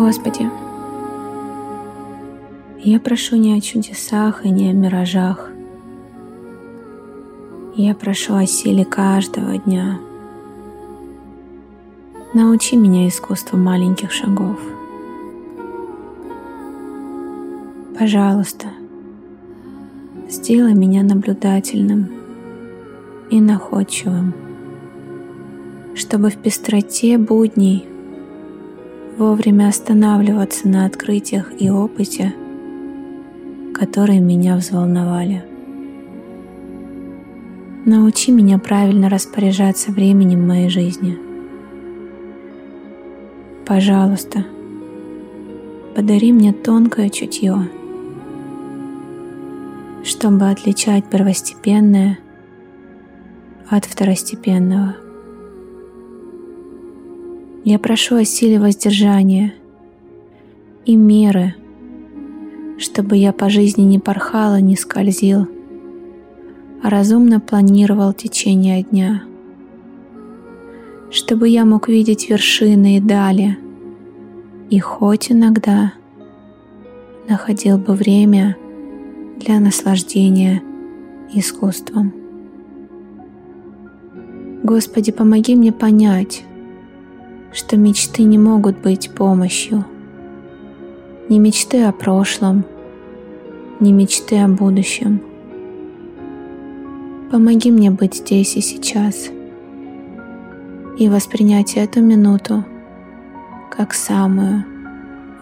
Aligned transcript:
Господи, 0.00 0.48
я 2.78 2.98
прошу 2.98 3.36
не 3.36 3.52
о 3.54 3.60
чудесах 3.60 4.46
и 4.46 4.48
не 4.48 4.70
о 4.70 4.72
миражах. 4.72 5.50
Я 7.76 7.94
прошу 7.94 8.34
о 8.34 8.46
силе 8.46 8.86
каждого 8.86 9.58
дня. 9.58 10.00
Научи 12.32 12.76
меня 12.76 13.08
искусству 13.08 13.58
маленьких 13.58 14.10
шагов. 14.10 14.58
Пожалуйста, 17.98 18.68
сделай 20.30 20.72
меня 20.72 21.02
наблюдательным 21.02 22.08
и 23.28 23.38
находчивым, 23.38 24.32
чтобы 25.94 26.30
в 26.30 26.38
пестроте 26.38 27.18
будней 27.18 27.89
вовремя 29.20 29.68
останавливаться 29.68 30.66
на 30.66 30.86
открытиях 30.86 31.52
и 31.60 31.68
опыте, 31.68 32.34
которые 33.74 34.18
меня 34.18 34.56
взволновали. 34.56 35.44
Научи 37.84 38.32
меня 38.32 38.58
правильно 38.58 39.10
распоряжаться 39.10 39.92
временем 39.92 40.48
моей 40.48 40.70
жизни. 40.70 41.18
Пожалуйста, 43.66 44.46
подари 45.94 46.32
мне 46.32 46.54
тонкое 46.54 47.10
чутье, 47.10 47.68
чтобы 50.02 50.48
отличать 50.48 51.04
первостепенное 51.10 52.18
от 53.68 53.84
второстепенного. 53.84 54.96
Я 57.62 57.78
прошу 57.78 58.16
о 58.16 58.24
силе 58.24 58.58
воздержания 58.58 59.52
и 60.86 60.96
меры, 60.96 61.54
чтобы 62.78 63.18
я 63.18 63.34
по 63.34 63.50
жизни 63.50 63.82
не 63.82 63.98
порхала, 63.98 64.60
не 64.60 64.76
скользил, 64.76 65.46
а 66.82 66.88
разумно 66.88 67.38
планировал 67.38 68.14
течение 68.14 68.82
дня, 68.82 69.24
чтобы 71.10 71.50
я 71.50 71.66
мог 71.66 71.88
видеть 71.88 72.30
вершины 72.30 72.96
и 72.96 73.00
дали, 73.00 73.58
и 74.70 74.78
хоть 74.78 75.30
иногда 75.30 75.92
находил 77.28 77.76
бы 77.76 77.92
время 77.92 78.56
для 79.36 79.60
наслаждения 79.60 80.62
искусством. 81.34 82.14
Господи, 84.62 85.12
помоги 85.12 85.54
мне 85.54 85.72
понять, 85.72 86.44
что 87.52 87.76
мечты 87.76 88.22
не 88.22 88.38
могут 88.38 88.78
быть 88.78 89.10
помощью. 89.10 89.84
Не 91.28 91.38
мечты 91.38 91.84
о 91.84 91.92
прошлом, 91.92 92.64
не 93.80 93.92
мечты 93.92 94.38
о 94.38 94.48
будущем. 94.48 95.20
Помоги 97.30 97.70
мне 97.70 97.90
быть 97.90 98.16
здесь 98.16 98.56
и 98.56 98.60
сейчас 98.60 99.30
и 100.98 101.08
воспринять 101.08 101.76
эту 101.76 102.02
минуту 102.02 102.64
как 103.70 103.94
самую 103.94 104.64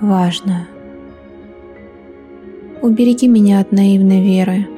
важную. 0.01 0.67
Убереги 2.81 3.27
меня 3.27 3.59
от 3.61 3.73
наивной 3.73 4.23
веры, 4.23 4.69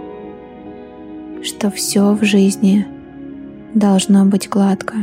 что 1.43 1.71
все 1.71 2.15
в 2.15 2.25
жизни 2.25 2.87
должно 3.75 4.25
быть 4.25 4.49
гладко. 4.49 4.95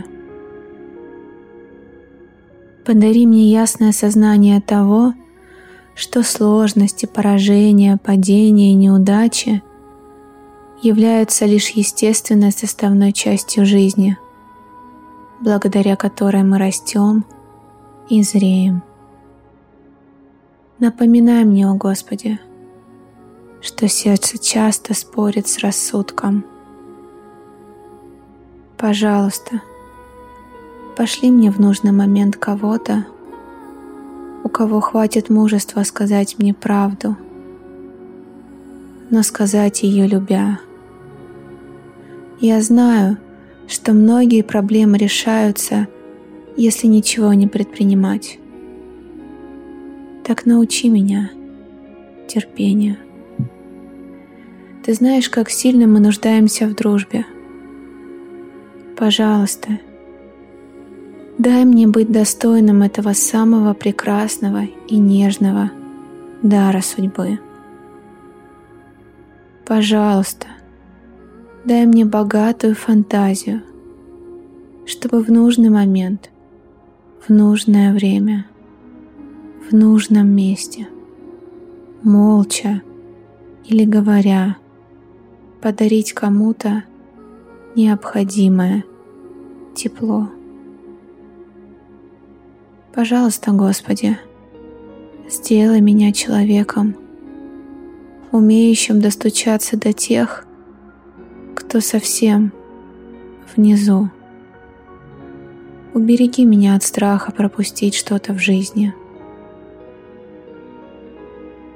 Подари 2.88 3.28
мне 3.28 3.52
ясное 3.52 3.92
сознание 3.92 4.62
того, 4.62 5.14
что 5.94 6.24
сложности, 6.24 7.06
поражения, 7.06 8.00
падения 8.02 8.72
и 8.72 8.76
неудачи 8.76 9.62
являются 10.82 11.46
лишь 11.46 11.72
естественной 11.72 12.54
составной 12.54 13.12
частью 13.12 13.66
жизни, 13.66 14.18
благодаря 15.42 15.98
которой 15.98 16.44
мы 16.44 16.58
растем 16.60 17.26
и 18.08 18.24
зреем. 18.24 18.82
Напоминай 20.80 21.44
мне, 21.44 21.68
о 21.68 21.74
Господи, 21.74 22.40
что 23.60 23.90
сердце 23.90 24.38
часто 24.38 24.94
спорит 24.94 25.50
с 25.50 25.60
рассудком. 25.60 26.46
Пожалуйста, 28.78 29.62
Пошли 30.98 31.30
мне 31.30 31.52
в 31.52 31.60
нужный 31.60 31.92
момент 31.92 32.38
кого-то, 32.38 33.06
у 34.44 34.50
кого 34.50 34.82
хватит 34.82 35.30
мужества 35.30 35.84
сказать 35.84 36.40
мне 36.40 36.56
правду, 36.56 37.16
но 39.12 39.22
сказать 39.22 39.84
ее 39.84 40.08
любя. 40.08 40.60
Я 42.40 42.64
знаю, 42.64 43.20
что 43.68 43.94
многие 43.94 44.42
проблемы 44.42 44.98
решаются, 44.98 45.88
если 46.56 46.88
ничего 46.88 47.32
не 47.34 47.46
предпринимать. 47.46 48.40
Так 50.24 50.48
научи 50.48 50.90
меня 50.90 51.30
терпению. 52.28 52.98
Ты 54.84 54.96
знаешь, 54.96 55.30
как 55.30 55.52
сильно 55.52 55.86
мы 55.86 56.00
нуждаемся 56.00 56.66
в 56.66 56.74
дружбе. 56.74 57.24
Пожалуйста, 58.98 59.78
Дай 61.50 61.64
мне 61.64 61.88
быть 61.88 62.12
достойным 62.12 62.82
этого 62.82 63.14
самого 63.14 63.74
прекрасного 63.74 64.66
и 64.90 64.98
нежного 64.98 65.72
дара 66.44 66.82
судьбы. 66.82 67.40
Пожалуйста, 69.66 70.48
дай 71.64 71.86
мне 71.86 72.04
богатую 72.04 72.76
фантазию, 72.76 73.62
чтобы 74.86 75.24
в 75.24 75.32
нужный 75.32 75.70
момент, 75.70 76.32
в 77.26 77.30
нужное 77.30 77.94
время, 77.94 78.46
в 79.70 79.74
нужном 79.74 80.28
месте, 80.28 80.90
молча 82.04 82.82
или 83.64 83.86
говоря, 83.86 84.58
подарить 85.62 86.12
кому-то 86.12 86.84
необходимое 87.74 88.84
тепло. 89.74 90.28
Пожалуйста, 92.98 93.52
Господи, 93.52 94.18
сделай 95.30 95.82
меня 95.82 96.12
человеком, 96.12 96.96
умеющим 98.32 99.00
достучаться 99.00 99.78
до 99.78 99.94
тех, 99.94 100.48
кто 101.54 101.80
совсем 101.80 102.52
внизу. 103.56 104.10
Убереги 105.94 106.44
меня 106.44 106.74
от 106.76 106.82
страха 106.82 107.32
пропустить 107.32 107.94
что-то 107.94 108.34
в 108.34 108.40
жизни. 108.40 108.96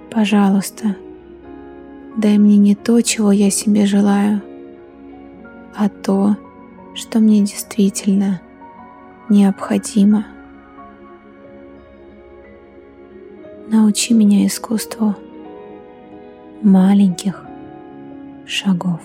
Пожалуйста, 0.10 0.96
дай 2.18 2.40
мне 2.40 2.58
не 2.58 2.74
то, 2.74 3.00
чего 3.02 3.32
я 3.32 3.52
себе 3.52 3.86
желаю, 3.86 4.42
а 5.76 5.88
то, 5.88 6.36
что 6.96 7.20
мне 7.20 7.42
действительно 7.42 8.42
необходимо. 9.30 10.26
Научи 13.74 14.14
меня 14.14 14.46
искусству 14.46 15.16
маленьких 16.62 17.46
шагов. 18.46 19.00